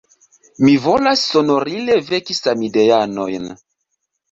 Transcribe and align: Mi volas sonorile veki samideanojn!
Mi 0.63 0.71
volas 0.85 1.25
sonorile 1.33 1.99
veki 2.09 2.39
samideanojn! 2.41 3.49